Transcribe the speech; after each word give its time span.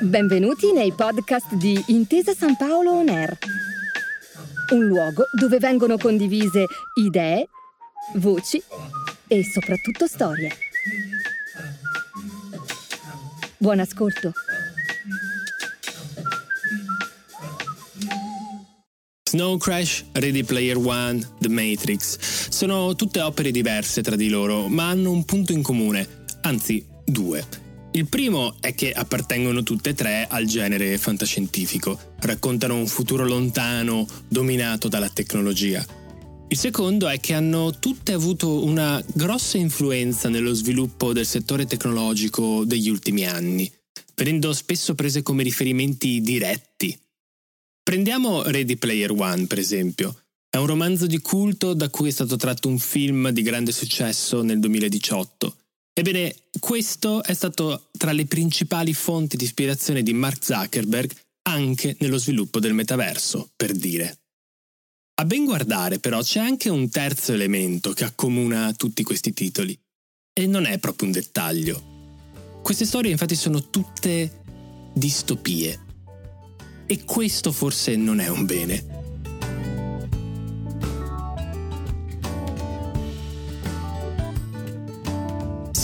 Benvenuti 0.00 0.72
nei 0.72 0.92
podcast 0.92 1.54
di 1.54 1.82
Intesa 1.88 2.32
San 2.34 2.56
Paolo 2.56 2.92
On 2.92 3.08
Air, 3.08 3.36
un 4.72 4.86
luogo 4.86 5.24
dove 5.38 5.58
vengono 5.58 5.96
condivise 5.96 6.66
idee, 6.94 7.48
voci 8.14 8.62
e 9.26 9.44
soprattutto 9.44 10.06
storie. 10.06 10.50
Buon 13.56 13.80
ascolto. 13.80 14.32
Snow 19.24 19.58
Crash, 19.58 20.04
Ready 20.12 20.44
Player 20.44 20.76
One, 20.76 21.20
The 21.38 21.48
Matrix 21.48 22.48
sono 22.48 22.94
tutte 22.94 23.20
opere 23.20 23.50
diverse 23.50 24.02
tra 24.02 24.16
di 24.16 24.28
loro, 24.28 24.68
ma 24.68 24.88
hanno 24.88 25.10
un 25.10 25.24
punto 25.24 25.52
in 25.52 25.62
comune, 25.62 26.24
anzi 26.46 26.84
due. 27.04 27.44
Il 27.92 28.06
primo 28.06 28.56
è 28.60 28.74
che 28.74 28.92
appartengono 28.92 29.62
tutte 29.62 29.90
e 29.90 29.94
tre 29.94 30.26
al 30.28 30.44
genere 30.44 30.96
fantascientifico, 30.98 32.14
raccontano 32.20 32.76
un 32.76 32.86
futuro 32.86 33.26
lontano 33.26 34.06
dominato 34.28 34.88
dalla 34.88 35.08
tecnologia. 35.08 35.84
Il 36.48 36.56
secondo 36.56 37.08
è 37.08 37.18
che 37.18 37.32
hanno 37.32 37.76
tutte 37.78 38.12
avuto 38.12 38.64
una 38.64 39.02
grossa 39.14 39.56
influenza 39.56 40.28
nello 40.28 40.52
sviluppo 40.52 41.12
del 41.12 41.26
settore 41.26 41.66
tecnologico 41.66 42.64
degli 42.64 42.88
ultimi 42.88 43.26
anni, 43.26 43.70
venendo 44.14 44.52
spesso 44.52 44.94
prese 44.94 45.22
come 45.22 45.42
riferimenti 45.42 46.20
diretti. 46.20 46.96
Prendiamo 47.82 48.42
Ready 48.42 48.76
Player 48.76 49.10
One, 49.10 49.46
per 49.46 49.58
esempio. 49.58 50.20
È 50.48 50.58
un 50.58 50.66
romanzo 50.66 51.06
di 51.06 51.18
culto 51.18 51.74
da 51.74 51.88
cui 51.88 52.08
è 52.08 52.12
stato 52.12 52.36
tratto 52.36 52.68
un 52.68 52.78
film 52.78 53.30
di 53.30 53.42
grande 53.42 53.72
successo 53.72 54.42
nel 54.42 54.60
2018 54.60 55.56
Ebbene, 55.98 56.34
questo 56.60 57.22
è 57.22 57.32
stato 57.32 57.88
tra 57.96 58.12
le 58.12 58.26
principali 58.26 58.92
fonti 58.92 59.38
di 59.38 59.44
ispirazione 59.44 60.02
di 60.02 60.12
Mark 60.12 60.44
Zuckerberg 60.44 61.10
anche 61.48 61.96
nello 62.00 62.18
sviluppo 62.18 62.60
del 62.60 62.74
metaverso, 62.74 63.48
per 63.56 63.72
dire. 63.72 64.18
A 65.14 65.24
ben 65.24 65.46
guardare 65.46 65.98
però 65.98 66.20
c'è 66.20 66.38
anche 66.38 66.68
un 66.68 66.90
terzo 66.90 67.32
elemento 67.32 67.92
che 67.92 68.04
accomuna 68.04 68.74
tutti 68.74 69.02
questi 69.02 69.32
titoli, 69.32 69.74
e 70.34 70.46
non 70.46 70.66
è 70.66 70.78
proprio 70.78 71.06
un 71.06 71.14
dettaglio. 71.14 72.60
Queste 72.62 72.84
storie 72.84 73.10
infatti 73.10 73.34
sono 73.34 73.70
tutte 73.70 74.42
distopie. 74.92 75.80
E 76.84 77.04
questo 77.04 77.52
forse 77.52 77.96
non 77.96 78.20
è 78.20 78.28
un 78.28 78.44
bene. 78.44 79.05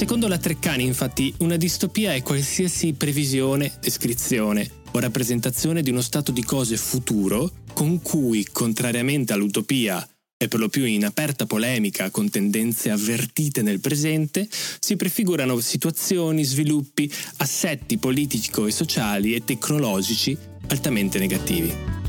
Secondo 0.03 0.27
la 0.27 0.37
Treccani, 0.37 0.85
infatti, 0.85 1.33
una 1.39 1.57
distopia 1.57 2.13
è 2.13 2.23
qualsiasi 2.23 2.93
previsione, 2.93 3.71
descrizione 3.81 4.69
o 4.91 4.99
rappresentazione 4.99 5.81
di 5.81 5.91
uno 5.91 6.01
stato 6.01 6.33
di 6.33 6.43
cose 6.43 6.77
futuro 6.77 7.53
con 7.73 8.03
cui, 8.03 8.45
contrariamente 8.51 9.33
all'utopia 9.33 10.05
e 10.37 10.49
per 10.49 10.59
lo 10.59 10.69
più 10.69 10.85
in 10.87 11.05
aperta 11.05 11.47
polemica 11.47 12.11
con 12.11 12.29
tendenze 12.29 12.91
avvertite 12.91 13.63
nel 13.63 13.79
presente, 13.79 14.49
si 14.81 14.97
prefigurano 14.97 15.61
situazioni, 15.61 16.43
sviluppi, 16.43 17.09
assetti 17.37 17.97
politico 17.97 18.67
e 18.67 18.73
sociali 18.73 19.37
e 19.37 19.45
tecnologici 19.45 20.37
altamente 20.67 21.21
negativi. 21.21 22.02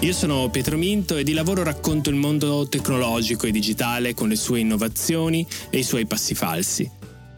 Io 0.00 0.12
sono 0.12 0.48
Pietro 0.48 0.76
Minto 0.76 1.16
e 1.16 1.24
di 1.24 1.32
lavoro 1.32 1.64
racconto 1.64 2.08
il 2.08 2.14
mondo 2.14 2.68
tecnologico 2.68 3.48
e 3.48 3.50
digitale 3.50 4.14
con 4.14 4.28
le 4.28 4.36
sue 4.36 4.60
innovazioni 4.60 5.44
e 5.70 5.78
i 5.78 5.82
suoi 5.82 6.06
passi 6.06 6.36
falsi. 6.36 6.88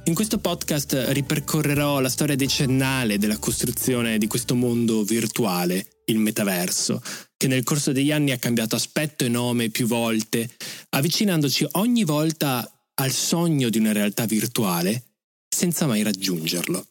In 0.04 0.14
questo 0.14 0.36
podcast 0.36 1.06
ripercorrerò 1.08 2.00
la 2.00 2.10
storia 2.10 2.36
decennale 2.36 3.16
della 3.16 3.38
costruzione 3.38 4.18
di 4.18 4.26
questo 4.26 4.54
mondo 4.54 5.04
virtuale, 5.04 6.02
il 6.06 6.18
metaverso, 6.18 7.00
che 7.34 7.46
nel 7.46 7.64
corso 7.64 7.92
degli 7.92 8.12
anni 8.12 8.32
ha 8.32 8.38
cambiato 8.38 8.76
aspetto 8.76 9.24
e 9.24 9.30
nome 9.30 9.70
più 9.70 9.86
volte, 9.86 10.50
avvicinandoci 10.90 11.66
ogni 11.72 12.04
volta 12.04 12.70
al 12.96 13.10
sogno 13.10 13.70
di 13.70 13.78
una 13.78 13.92
realtà 13.92 14.26
virtuale 14.26 15.14
senza 15.48 15.86
mai 15.86 16.02
raggiungerlo. 16.02 16.86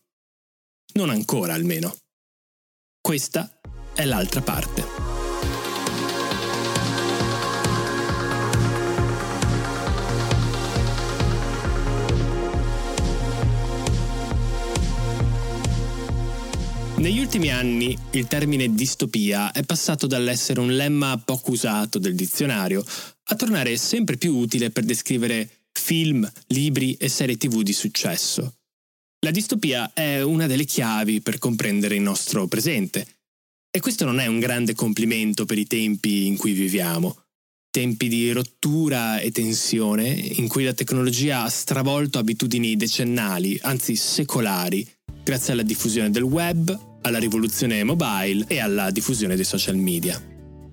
Non 0.94 1.12
ancora 1.12 1.54
almeno. 1.54 1.96
Questa 3.00 3.60
è 3.94 4.04
l'altra 4.06 4.42
parte. 4.42 5.09
Negli 17.00 17.20
ultimi 17.20 17.50
anni 17.50 17.98
il 18.12 18.28
termine 18.28 18.74
distopia 18.76 19.54
è 19.54 19.64
passato 19.64 20.06
dall'essere 20.06 20.60
un 20.60 20.76
lemma 20.76 21.18
poco 21.18 21.52
usato 21.52 21.98
del 21.98 22.14
dizionario 22.14 22.84
a 23.30 23.36
tornare 23.36 23.78
sempre 23.78 24.18
più 24.18 24.36
utile 24.36 24.70
per 24.70 24.84
descrivere 24.84 25.50
film, 25.72 26.30
libri 26.48 26.96
e 26.96 27.08
serie 27.08 27.38
tv 27.38 27.62
di 27.62 27.72
successo. 27.72 28.56
La 29.20 29.32
distopia 29.32 29.94
è 29.94 30.22
una 30.22 30.46
delle 30.46 30.66
chiavi 30.66 31.22
per 31.22 31.38
comprendere 31.38 31.96
il 31.96 32.02
nostro 32.02 32.48
presente. 32.48 33.08
E 33.72 33.80
questo 33.80 34.04
non 34.04 34.20
è 34.20 34.26
un 34.26 34.40
grande 34.40 34.76
complimento 34.76 35.46
per 35.46 35.58
i 35.58 35.68
tempi 35.68 36.28
in 36.28 36.36
cui 36.36 36.52
viviamo. 36.52 37.24
Tempi 37.72 38.10
di 38.10 38.30
rottura 38.34 39.20
e 39.20 39.32
tensione 39.32 40.10
in 40.10 40.50
cui 40.50 40.66
la 40.66 40.74
tecnologia 40.74 41.44
ha 41.44 41.50
stravolto 41.50 42.20
abitudini 42.20 42.76
decennali, 42.76 43.58
anzi 43.62 43.96
secolari, 43.96 44.86
grazie 45.24 45.54
alla 45.54 45.64
diffusione 45.64 46.10
del 46.10 46.24
web, 46.24 46.88
alla 47.02 47.20
rivoluzione 47.20 47.84
mobile 47.84 48.46
e 48.48 48.60
alla 48.60 48.92
diffusione 48.92 49.36
dei 49.36 49.46
social 49.46 49.76
media. 49.76 50.22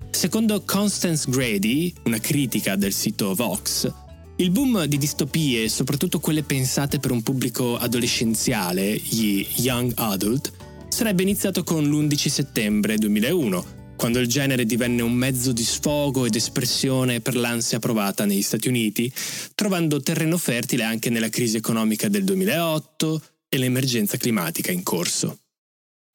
Secondo 0.09 0.63
Constance 0.65 1.29
Grady, 1.29 1.93
una 2.05 2.19
critica 2.19 2.75
del 2.75 2.93
sito 2.93 3.35
Vox, 3.35 3.91
il 4.37 4.51
boom 4.51 4.85
di 4.85 4.97
distopie, 4.97 5.67
soprattutto 5.67 6.19
quelle 6.19 6.43
pensate 6.43 6.99
per 6.99 7.11
un 7.11 7.23
pubblico 7.23 7.75
adolescenziale, 7.75 8.95
gli 8.95 9.45
young 9.55 9.93
adult, 9.95 10.51
sarebbe 10.89 11.23
iniziato 11.23 11.63
con 11.63 11.83
l'11 11.83 12.29
settembre 12.29 12.97
2001, 12.97 13.65
quando 13.95 14.19
il 14.19 14.27
genere 14.27 14.65
divenne 14.65 15.01
un 15.01 15.13
mezzo 15.13 15.51
di 15.51 15.63
sfogo 15.63 16.25
ed 16.25 16.35
espressione 16.35 17.19
per 17.19 17.35
l'ansia 17.35 17.79
provata 17.79 18.25
negli 18.25 18.43
Stati 18.43 18.67
Uniti, 18.67 19.11
trovando 19.55 19.99
terreno 19.99 20.37
fertile 20.37 20.83
anche 20.83 21.09
nella 21.09 21.29
crisi 21.29 21.57
economica 21.57 22.07
del 22.07 22.23
2008 22.23 23.21
e 23.49 23.57
l'emergenza 23.57 24.17
climatica 24.17 24.71
in 24.71 24.83
corso. 24.83 25.39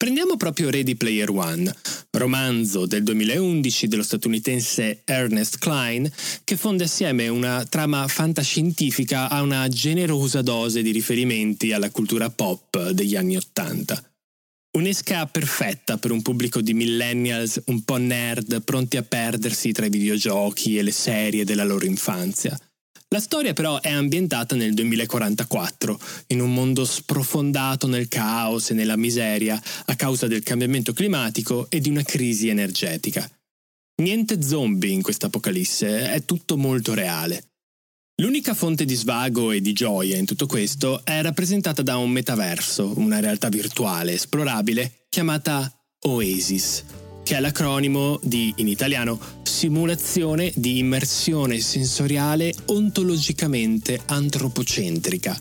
Prendiamo 0.03 0.35
proprio 0.35 0.69
Ready 0.69 0.95
Player 0.95 1.29
One, 1.29 1.73
romanzo 2.11 2.85
del 2.85 3.03
2011 3.03 3.87
dello 3.87 4.03
statunitense 4.03 5.03
Ernest 5.05 5.59
Klein, 5.59 6.11
che 6.43 6.57
fonde 6.57 6.83
assieme 6.83 7.29
una 7.29 7.65
trama 7.65 8.05
fantascientifica 8.09 9.29
a 9.29 9.41
una 9.41 9.65
generosa 9.69 10.41
dose 10.41 10.81
di 10.81 10.91
riferimenti 10.91 11.71
alla 11.71 11.89
cultura 11.89 12.29
pop 12.29 12.89
degli 12.89 13.15
anni 13.15 13.37
Ottanta. 13.37 14.03
Un'esca 14.77 15.25
perfetta 15.27 15.97
per 15.97 16.11
un 16.11 16.21
pubblico 16.21 16.59
di 16.59 16.73
millennials 16.73 17.61
un 17.67 17.83
po' 17.83 17.95
nerd 17.95 18.61
pronti 18.61 18.97
a 18.97 19.03
perdersi 19.03 19.71
tra 19.71 19.85
i 19.85 19.89
videogiochi 19.89 20.77
e 20.77 20.81
le 20.81 20.91
serie 20.91 21.45
della 21.45 21.63
loro 21.63 21.85
infanzia. 21.85 22.59
La 23.13 23.19
storia 23.19 23.53
però 23.53 23.79
è 23.79 23.91
ambientata 23.91 24.55
nel 24.55 24.73
2044, 24.73 25.99
in 26.29 26.41
un 26.41 26.51
mondo 26.51 26.83
sprofondato 26.83 27.85
nel 27.85 28.07
caos 28.07 28.71
e 28.71 28.73
nella 28.73 28.97
miseria 28.97 29.61
a 29.85 29.95
causa 29.95 30.25
del 30.25 30.41
cambiamento 30.41 30.93
climatico 30.93 31.67
e 31.69 31.79
di 31.79 31.89
una 31.89 32.01
crisi 32.01 32.47
energetica. 32.47 33.29
Niente 34.01 34.41
zombie 34.41 34.89
in 34.89 35.03
questa 35.03 35.27
apocalisse, 35.27 36.11
è 36.11 36.25
tutto 36.25 36.57
molto 36.57 36.95
reale. 36.95 37.51
L'unica 38.19 38.55
fonte 38.55 38.83
di 38.83 38.95
svago 38.95 39.51
e 39.51 39.61
di 39.61 39.73
gioia 39.73 40.17
in 40.17 40.25
tutto 40.25 40.47
questo 40.47 41.05
è 41.05 41.21
rappresentata 41.21 41.83
da 41.83 41.97
un 41.97 42.09
metaverso, 42.09 42.97
una 42.97 43.19
realtà 43.19 43.49
virtuale 43.49 44.13
esplorabile 44.13 45.05
chiamata 45.09 45.71
Oasis, 46.05 46.83
che 47.21 47.35
è 47.35 47.39
l'acronimo 47.39 48.19
di, 48.23 48.51
in 48.57 48.67
italiano, 48.67 49.42
Simulazione 49.53 50.51
di 50.55 50.79
immersione 50.79 51.59
sensoriale 51.59 52.51
ontologicamente 52.65 54.01
antropocentrica. 54.07 55.39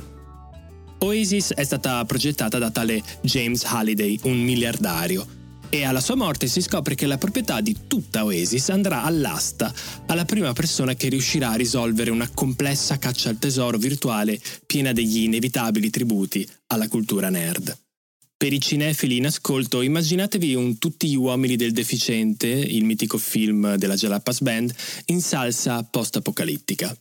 Oasis 0.98 1.54
è 1.54 1.64
stata 1.64 2.04
progettata 2.04 2.58
da 2.58 2.70
tale 2.70 3.02
James 3.22 3.64
Halliday, 3.64 4.18
un 4.24 4.38
miliardario, 4.38 5.26
e 5.70 5.84
alla 5.84 6.02
sua 6.02 6.14
morte 6.14 6.46
si 6.46 6.60
scopre 6.60 6.94
che 6.94 7.06
la 7.06 7.16
proprietà 7.16 7.62
di 7.62 7.74
tutta 7.88 8.24
Oasis 8.24 8.68
andrà 8.68 9.02
all'asta 9.02 9.72
alla 10.06 10.26
prima 10.26 10.52
persona 10.52 10.94
che 10.94 11.08
riuscirà 11.08 11.52
a 11.52 11.56
risolvere 11.56 12.10
una 12.10 12.28
complessa 12.32 12.98
caccia 12.98 13.30
al 13.30 13.38
tesoro 13.38 13.78
virtuale 13.78 14.38
piena 14.66 14.92
degli 14.92 15.22
inevitabili 15.22 15.88
tributi 15.88 16.46
alla 16.66 16.86
cultura 16.86 17.30
nerd. 17.30 17.81
Per 18.42 18.52
i 18.52 18.60
cinefili 18.60 19.18
in 19.18 19.26
ascolto, 19.26 19.82
immaginatevi 19.82 20.56
un 20.56 20.76
Tutti 20.76 21.08
gli 21.08 21.14
uomini 21.14 21.54
del 21.54 21.70
deficiente, 21.70 22.48
il 22.48 22.84
mitico 22.84 23.16
film 23.16 23.76
della 23.76 23.94
Jalapas 23.94 24.40
Band, 24.40 24.74
in 25.06 25.20
salsa 25.20 25.84
post-apocalittica. 25.84 26.92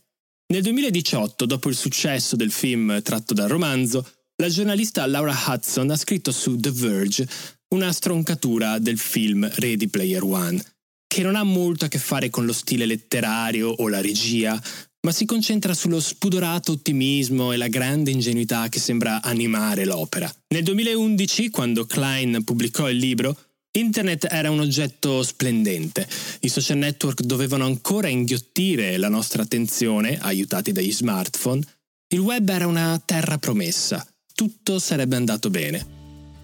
Nel 0.52 0.62
2018, 0.62 1.44
dopo 1.44 1.68
il 1.68 1.74
successo 1.74 2.36
del 2.36 2.52
film 2.52 3.02
tratto 3.02 3.34
dal 3.34 3.48
romanzo, 3.48 4.08
la 4.36 4.48
giornalista 4.48 5.04
Laura 5.06 5.36
Hudson 5.48 5.90
ha 5.90 5.96
scritto 5.96 6.30
su 6.30 6.56
The 6.60 6.70
Verge 6.70 7.28
una 7.74 7.90
stroncatura 7.90 8.78
del 8.78 8.98
film 8.98 9.50
Ready 9.52 9.88
Player 9.88 10.22
One, 10.22 10.64
che 11.08 11.24
non 11.24 11.34
ha 11.34 11.42
molto 11.42 11.86
a 11.86 11.88
che 11.88 11.98
fare 11.98 12.30
con 12.30 12.46
lo 12.46 12.52
stile 12.52 12.86
letterario 12.86 13.68
o 13.68 13.88
la 13.88 14.00
regia, 14.00 14.62
ma 15.04 15.12
si 15.12 15.24
concentra 15.24 15.74
sullo 15.74 16.00
spudorato 16.00 16.72
ottimismo 16.72 17.52
e 17.52 17.56
la 17.56 17.68
grande 17.68 18.10
ingenuità 18.10 18.68
che 18.68 18.78
sembra 18.78 19.20
animare 19.22 19.84
l'opera. 19.84 20.32
Nel 20.48 20.62
2011, 20.62 21.50
quando 21.50 21.86
Klein 21.86 22.44
pubblicò 22.44 22.88
il 22.88 22.98
libro, 22.98 23.36
Internet 23.74 24.26
era 24.30 24.50
un 24.50 24.60
oggetto 24.60 25.22
splendente. 25.22 26.06
I 26.40 26.48
social 26.48 26.78
network 26.78 27.22
dovevano 27.22 27.64
ancora 27.64 28.08
inghiottire 28.08 28.96
la 28.98 29.08
nostra 29.08 29.42
attenzione, 29.42 30.18
aiutati 30.20 30.72
dagli 30.72 30.92
smartphone. 30.92 31.62
Il 32.08 32.20
web 32.20 32.48
era 32.48 32.66
una 32.66 33.00
terra 33.04 33.38
promessa. 33.38 34.06
Tutto 34.34 34.78
sarebbe 34.78 35.16
andato 35.16 35.48
bene. 35.48 36.01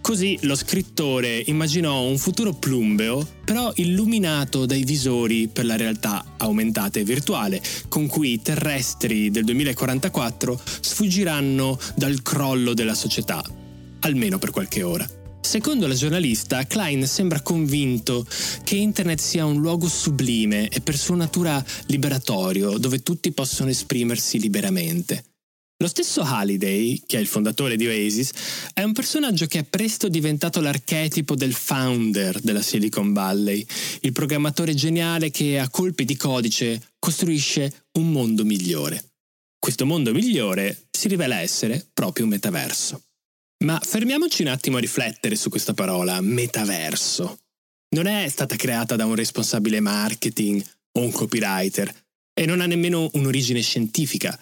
Così 0.08 0.38
lo 0.44 0.54
scrittore 0.54 1.42
immaginò 1.48 2.00
un 2.00 2.16
futuro 2.16 2.54
plumbeo, 2.54 3.28
però 3.44 3.70
illuminato 3.74 4.64
dai 4.64 4.82
visori 4.82 5.48
per 5.48 5.66
la 5.66 5.76
realtà 5.76 6.24
aumentata 6.38 6.98
e 6.98 7.04
virtuale, 7.04 7.60
con 7.88 8.06
cui 8.06 8.32
i 8.32 8.40
terrestri 8.40 9.30
del 9.30 9.44
2044 9.44 10.58
sfuggiranno 10.80 11.78
dal 11.94 12.22
crollo 12.22 12.72
della 12.72 12.94
società, 12.94 13.44
almeno 14.00 14.38
per 14.38 14.50
qualche 14.50 14.82
ora. 14.82 15.06
Secondo 15.42 15.86
la 15.86 15.94
giornalista, 15.94 16.64
Klein 16.64 17.06
sembra 17.06 17.42
convinto 17.42 18.26
che 18.64 18.76
Internet 18.76 19.20
sia 19.20 19.44
un 19.44 19.60
luogo 19.60 19.88
sublime 19.88 20.68
e 20.68 20.80
per 20.80 20.96
sua 20.96 21.16
natura 21.16 21.62
liberatorio, 21.84 22.78
dove 22.78 23.02
tutti 23.02 23.30
possono 23.32 23.68
esprimersi 23.68 24.40
liberamente. 24.40 25.27
Lo 25.80 25.86
stesso 25.86 26.22
Halliday, 26.22 27.02
che 27.06 27.18
è 27.18 27.20
il 27.20 27.28
fondatore 27.28 27.76
di 27.76 27.86
Oasis, 27.86 28.32
è 28.74 28.82
un 28.82 28.92
personaggio 28.92 29.46
che 29.46 29.60
è 29.60 29.64
presto 29.64 30.08
diventato 30.08 30.60
l'archetipo 30.60 31.36
del 31.36 31.52
founder 31.54 32.40
della 32.40 32.62
Silicon 32.62 33.12
Valley, 33.12 33.64
il 34.00 34.10
programmatore 34.10 34.74
geniale 34.74 35.30
che 35.30 35.56
a 35.56 35.68
colpi 35.68 36.04
di 36.04 36.16
codice 36.16 36.94
costruisce 36.98 37.84
un 37.92 38.10
mondo 38.10 38.44
migliore. 38.44 39.12
Questo 39.56 39.86
mondo 39.86 40.12
migliore 40.12 40.88
si 40.90 41.06
rivela 41.06 41.38
essere 41.38 41.86
proprio 41.94 42.24
un 42.24 42.32
metaverso. 42.32 43.04
Ma 43.64 43.78
fermiamoci 43.80 44.42
un 44.42 44.48
attimo 44.48 44.78
a 44.78 44.80
riflettere 44.80 45.36
su 45.36 45.48
questa 45.48 45.74
parola, 45.74 46.20
metaverso. 46.20 47.38
Non 47.94 48.06
è 48.06 48.26
stata 48.28 48.56
creata 48.56 48.96
da 48.96 49.06
un 49.06 49.14
responsabile 49.14 49.78
marketing 49.78 50.60
o 50.98 51.02
un 51.02 51.12
copywriter 51.12 51.94
e 52.34 52.46
non 52.46 52.60
ha 52.60 52.66
nemmeno 52.66 53.08
un'origine 53.12 53.60
scientifica 53.60 54.36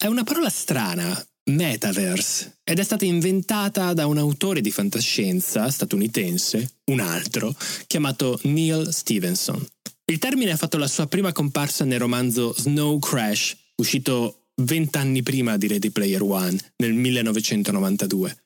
è 0.00 0.06
una 0.06 0.22
parola 0.22 0.48
strana, 0.48 1.26
metaverse, 1.50 2.60
ed 2.62 2.78
è 2.78 2.84
stata 2.84 3.04
inventata 3.04 3.92
da 3.94 4.06
un 4.06 4.16
autore 4.16 4.60
di 4.60 4.70
fantascienza 4.70 5.68
statunitense, 5.70 6.76
un 6.92 7.00
altro, 7.00 7.52
chiamato 7.88 8.38
Neil 8.44 8.92
Stevenson. 8.92 9.66
Il 10.04 10.18
termine 10.18 10.52
ha 10.52 10.56
fatto 10.56 10.78
la 10.78 10.86
sua 10.86 11.08
prima 11.08 11.32
comparsa 11.32 11.84
nel 11.84 11.98
romanzo 11.98 12.54
Snow 12.56 13.00
Crash, 13.00 13.56
uscito 13.74 14.50
vent'anni 14.62 15.22
prima 15.24 15.56
di 15.56 15.66
Ready 15.66 15.90
Player 15.90 16.22
One, 16.22 16.56
nel 16.76 16.92
1992. 16.92 18.44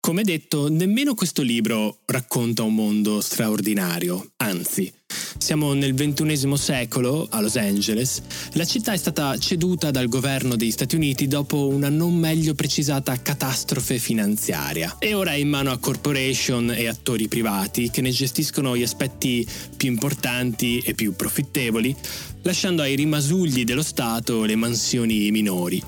Come 0.00 0.22
detto, 0.22 0.68
nemmeno 0.68 1.14
questo 1.14 1.42
libro 1.42 1.98
racconta 2.06 2.62
un 2.62 2.74
mondo 2.74 3.20
straordinario, 3.20 4.32
anzi, 4.36 4.90
siamo 5.46 5.74
nel 5.74 5.94
XXI 5.94 6.56
secolo, 6.56 7.28
a 7.30 7.40
Los 7.40 7.54
Angeles. 7.54 8.20
La 8.54 8.64
città 8.64 8.94
è 8.94 8.96
stata 8.96 9.38
ceduta 9.38 9.92
dal 9.92 10.08
governo 10.08 10.56
degli 10.56 10.72
Stati 10.72 10.96
Uniti 10.96 11.28
dopo 11.28 11.68
una 11.68 11.88
non 11.88 12.16
meglio 12.16 12.54
precisata 12.54 13.22
catastrofe 13.22 13.98
finanziaria 13.98 14.96
e 14.98 15.14
ora 15.14 15.34
è 15.34 15.36
in 15.36 15.48
mano 15.48 15.70
a 15.70 15.78
corporation 15.78 16.72
e 16.72 16.88
attori 16.88 17.28
privati 17.28 17.90
che 17.90 18.00
ne 18.00 18.10
gestiscono 18.10 18.76
gli 18.76 18.82
aspetti 18.82 19.46
più 19.76 19.88
importanti 19.88 20.80
e 20.80 20.94
più 20.94 21.14
profittevoli, 21.14 21.94
lasciando 22.42 22.82
ai 22.82 22.96
rimasugli 22.96 23.62
dello 23.62 23.84
Stato 23.84 24.42
le 24.42 24.56
mansioni 24.56 25.30
minori. 25.30 25.80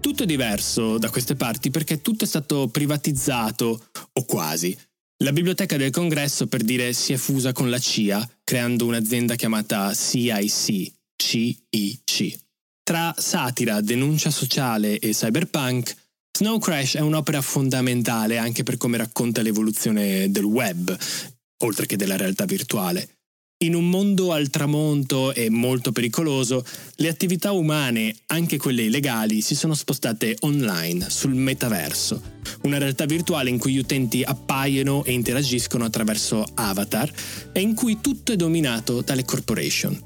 Tutto 0.00 0.22
è 0.22 0.26
diverso 0.26 0.96
da 0.96 1.10
queste 1.10 1.34
parti 1.34 1.70
perché 1.70 2.00
tutto 2.00 2.24
è 2.24 2.26
stato 2.26 2.68
privatizzato, 2.68 3.88
o 4.10 4.24
quasi. 4.24 4.74
La 5.22 5.32
biblioteca 5.32 5.76
del 5.76 5.92
congresso, 5.92 6.48
per 6.48 6.62
dire, 6.62 6.92
si 6.92 7.12
è 7.12 7.16
fusa 7.16 7.52
con 7.52 7.70
la 7.70 7.78
CIA, 7.78 8.28
creando 8.52 8.84
un'azienda 8.84 9.34
chiamata 9.34 9.94
CIC, 9.94 10.92
CIC. 11.16 12.38
Tra 12.82 13.14
satira, 13.16 13.80
denuncia 13.80 14.30
sociale 14.30 14.98
e 14.98 15.12
cyberpunk, 15.12 15.96
Snow 16.36 16.58
Crash 16.58 16.96
è 16.96 17.00
un'opera 17.00 17.40
fondamentale 17.40 18.36
anche 18.36 18.62
per 18.62 18.76
come 18.76 18.98
racconta 18.98 19.40
l'evoluzione 19.40 20.30
del 20.30 20.44
web, 20.44 20.94
oltre 21.64 21.86
che 21.86 21.96
della 21.96 22.18
realtà 22.18 22.44
virtuale. 22.44 23.21
In 23.62 23.76
un 23.76 23.88
mondo 23.88 24.32
al 24.32 24.50
tramonto 24.50 25.32
e 25.32 25.48
molto 25.48 25.92
pericoloso, 25.92 26.64
le 26.96 27.08
attività 27.08 27.52
umane, 27.52 28.12
anche 28.26 28.56
quelle 28.56 28.82
illegali, 28.82 29.40
si 29.40 29.54
sono 29.54 29.74
spostate 29.74 30.36
online, 30.40 31.08
sul 31.08 31.34
metaverso, 31.34 32.20
una 32.62 32.78
realtà 32.78 33.04
virtuale 33.04 33.50
in 33.50 33.58
cui 33.58 33.74
gli 33.74 33.78
utenti 33.78 34.24
appaiono 34.24 35.04
e 35.04 35.12
interagiscono 35.12 35.84
attraverso 35.84 36.44
avatar 36.54 37.08
e 37.52 37.60
in 37.60 37.76
cui 37.76 37.98
tutto 38.00 38.32
è 38.32 38.36
dominato 38.36 39.00
dalle 39.00 39.24
corporation. 39.24 39.96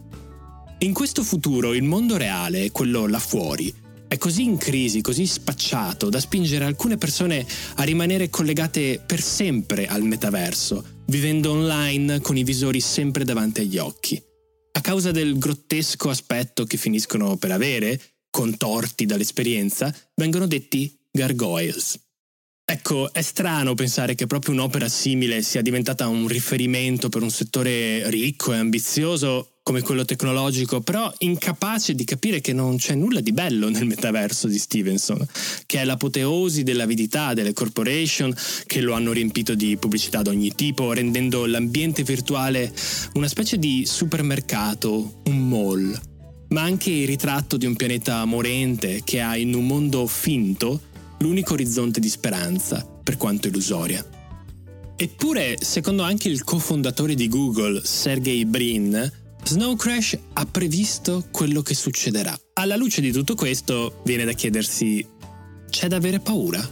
In 0.81 0.93
questo 0.93 1.23
futuro 1.23 1.73
il 1.73 1.83
mondo 1.83 2.19
reale, 2.19 2.71
quello 2.73 3.07
là 3.07 3.19
fuori, 3.19 3.73
è 4.07 4.19
così 4.19 4.43
in 4.43 4.59
crisi, 4.59 5.01
così 5.01 5.27
spacciato 5.27 6.11
da 6.11 6.21
spingere 6.21 6.67
alcune 6.67 6.99
persone 6.99 7.47
a 7.77 7.85
rimanere 7.85 8.29
collegate 8.29 9.03
per 9.05 9.23
sempre 9.23 9.87
al 9.87 10.03
metaverso, 10.03 10.96
vivendo 11.07 11.51
online 11.51 12.21
con 12.21 12.37
i 12.37 12.45
visori 12.45 12.81
sempre 12.81 13.25
davanti 13.25 13.61
agli 13.61 13.79
occhi. 13.79 14.23
A 14.73 14.81
causa 14.81 15.11
del 15.11 15.39
grottesco 15.39 16.11
aspetto 16.11 16.65
che 16.65 16.77
finiscono 16.77 17.37
per 17.37 17.51
avere, 17.51 18.01
contorti 18.31 19.07
dall'esperienza, 19.07 19.95
vengono 20.15 20.47
detti 20.47 20.95
gargoyles. 21.11 22.06
Ecco, 22.77 23.11
è 23.11 23.23
strano 23.23 23.75
pensare 23.75 24.15
che 24.15 24.27
proprio 24.27 24.53
un'opera 24.53 24.87
simile 24.87 25.41
sia 25.41 25.63
diventata 25.63 26.09
un 26.09 26.29
riferimento 26.29 27.09
per 27.09 27.23
un 27.23 27.31
settore 27.31 28.11
ricco 28.11 28.53
e 28.53 28.59
ambizioso 28.59 29.53
come 29.63 29.81
quello 29.81 30.05
tecnologico, 30.05 30.83
però 30.83 31.11
incapace 31.21 31.95
di 31.95 32.05
capire 32.05 32.43
che 32.43 32.53
non 32.53 32.77
c'è 32.77 32.95
nulla 32.95 33.21
di 33.21 33.33
bello 33.33 33.71
nel 33.71 33.87
metaverso 33.87 34.47
di 34.47 34.59
Stevenson, 34.59 35.27
che 35.65 35.81
è 35.81 35.85
l'apoteosi 35.85 36.65
dell'avidità 36.65 37.33
delle 37.33 37.55
corporation 37.55 38.35
che 38.67 38.83
lo 38.83 38.93
hanno 38.93 39.13
riempito 39.13 39.55
di 39.55 39.79
pubblicità 39.79 40.21
di 40.21 40.29
ogni 40.29 40.55
tipo, 40.55 40.93
rendendo 40.93 41.47
l'ambiente 41.47 42.03
virtuale 42.03 42.71
una 43.15 43.27
specie 43.27 43.57
di 43.57 43.87
supermercato, 43.87 45.23
un 45.25 45.49
mall, 45.49 45.99
ma 46.49 46.61
anche 46.61 46.91
il 46.91 47.07
ritratto 47.07 47.57
di 47.57 47.65
un 47.65 47.75
pianeta 47.75 48.23
morente 48.27 49.01
che 49.03 49.23
ha 49.23 49.35
in 49.39 49.55
un 49.55 49.67
mondo 49.67 50.07
finto 50.07 50.86
l'unico 51.19 51.55
orizzonte 51.55 52.01
di 52.01 52.09
speranza, 52.09 52.87
per 53.03 53.17
quanto 53.17 53.49
illusoria. 53.49 54.05
Eppure, 54.97 55.57
secondo 55.61 56.03
anche 56.03 56.29
il 56.29 56.43
cofondatore 56.43 57.15
di 57.15 57.29
Google, 57.29 57.83
Sergey 57.85 58.45
Brin, 58.45 59.13
Snow 59.45 59.77
Crash 59.77 60.19
ha 60.33 60.47
previsto 60.47 61.27
quello 61.31 61.63
che 61.63 61.75
succederà. 61.75 62.37
Alla 62.55 62.77
luce 62.77 63.01
di 63.01 63.13
tutto 63.13 63.35
questo 63.35 64.01
viene 64.05 64.25
da 64.25 64.33
chiedersi, 64.33 65.07
c'è 65.71 65.87
da 65.87 65.97
avere 65.97 66.21
paura? 66.21 66.67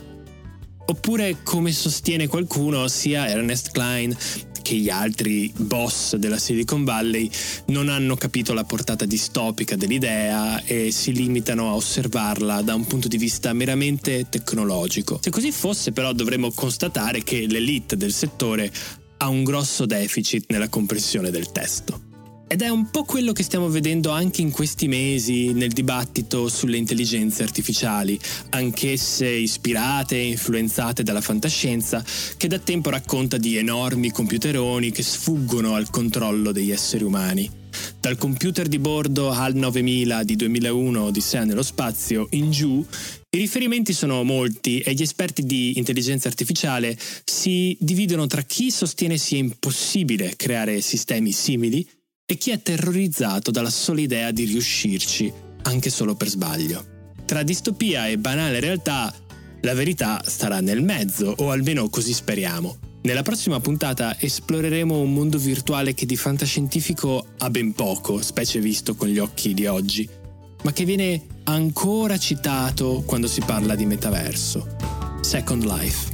Oppure, 0.86 1.42
come 1.42 1.72
sostiene 1.72 2.26
qualcuno, 2.26 2.88
sia 2.88 3.28
Ernest 3.28 3.70
Klein 3.70 4.16
che 4.64 4.76
gli 4.76 4.88
altri 4.88 5.52
boss 5.54 6.16
della 6.16 6.38
Silicon 6.38 6.85
Valley 6.85 7.30
non 7.66 7.90
hanno 7.90 8.16
capito 8.16 8.54
la 8.54 8.64
portata 8.64 9.04
distopica 9.04 9.76
dell'idea 9.76 10.64
e 10.64 10.90
si 10.90 11.12
limitano 11.12 11.68
a 11.68 11.75
osservarla 11.75 12.62
da 12.62 12.75
un 12.75 12.87
punto 12.87 13.06
di 13.06 13.18
vista 13.18 13.52
meramente 13.52 14.26
tecnologico. 14.30 15.21
Se 15.23 15.28
così 15.28 15.52
fosse 15.52 15.92
però 15.92 16.14
dovremmo 16.14 16.50
constatare 16.50 17.23
che 17.23 17.47
l'elite 17.47 17.99
del 17.99 18.14
settore 18.14 18.73
ha 19.18 19.28
un 19.28 19.44
grosso 19.44 19.85
deficit 19.85 20.47
nella 20.49 20.71
comprensione 20.71 21.30
del 21.30 21.52
testo. 21.52 22.13
Ed 22.54 22.62
è 22.62 22.68
un 22.68 22.88
po' 22.88 23.02
quello 23.02 23.32
che 23.32 23.42
stiamo 23.42 23.68
vedendo 23.68 24.12
anche 24.12 24.40
in 24.40 24.52
questi 24.52 24.87
mesi 24.87 25.52
nel 25.52 25.73
dibattito 25.73 26.49
sulle 26.49 26.76
intelligenze 26.76 27.42
artificiali, 27.42 28.16
anch'esse 28.50 29.26
ispirate 29.28 30.14
e 30.14 30.28
influenzate 30.28 31.02
dalla 31.02 31.20
fantascienza, 31.20 32.04
che 32.37 32.46
da 32.46 32.61
tempo 32.61 32.90
racconta 32.90 33.38
di 33.38 33.56
enormi 33.56 34.12
computeroni 34.12 34.92
che 34.92 35.02
sfuggono 35.02 35.75
al 35.75 35.90
controllo 35.90 36.52
degli 36.52 36.70
esseri 36.70 37.02
umani. 37.02 37.50
Dal 37.99 38.16
computer 38.16 38.68
di 38.68 38.78
bordo 38.78 39.32
HAL 39.32 39.56
9000 39.56 40.23
di 40.23 40.37
2001 40.37 41.02
Odissea 41.02 41.42
nello 41.42 41.64
spazio 41.64 42.28
in 42.30 42.52
giù, 42.52 42.87
I 43.30 43.37
riferimenti 43.37 43.92
sono 43.92 44.23
molti 44.23 44.78
e 44.78 44.94
gli 44.94 45.02
esperti 45.02 45.42
di 45.42 45.76
intelligenza 45.76 46.28
artificiale 46.28 46.96
si 47.25 47.76
dividono 47.80 48.28
tra 48.28 48.42
chi 48.42 48.70
sostiene 48.70 49.18
sia 49.18 49.38
impossibile 49.38 50.34
creare 50.37 50.80
sistemi 50.80 51.32
simili 51.32 51.84
e 52.26 52.37
chi 52.37 52.50
è 52.50 52.61
terrorizzato 52.61 53.50
dalla 53.50 53.71
sola 53.71 54.00
idea 54.00 54.31
di 54.31 54.45
riuscirci, 54.45 55.33
anche 55.62 55.90
solo 55.90 56.14
per 56.14 56.28
sbaglio. 56.28 57.12
Tra 57.25 57.43
distopia 57.43 58.07
e 58.09 58.19
banale 58.19 58.61
realtà, 58.61 59.12
la 59.61 59.75
verità 59.75 60.23
starà 60.25 60.61
nel 60.61 60.83
mezzo, 60.83 61.35
o 61.38 61.50
almeno 61.50 61.88
così 61.88 62.12
speriamo. 62.12 62.76
Nella 63.02 63.23
prossima 63.23 63.61
puntata 63.61 64.19
esploreremo 64.19 64.99
un 64.99 65.12
mondo 65.12 65.38
virtuale 65.38 65.95
che 65.95 66.07
di 66.07 66.16
fantascientifico 66.16 67.26
ha 67.38 67.50
ben 67.50 67.73
poco, 67.73 68.23
specie 68.23 68.61
visto 68.61 68.95
con 68.95 69.09
gli 69.09 69.19
occhi 69.19 69.52
di 69.52 69.66
oggi 69.66 70.23
ma 70.64 70.73
che 70.73 70.85
viene 70.85 71.23
ancora 71.45 72.19
citato 72.19 73.02
quando 73.07 73.26
si 73.26 73.40
parla 73.43 73.75
di 73.75 73.87
metaverso. 73.87 74.76
Second 75.21 75.64
Life. 75.64 76.13